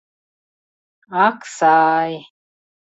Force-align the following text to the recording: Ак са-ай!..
Ак 1.25 1.39
са-ай!.. 1.55 2.11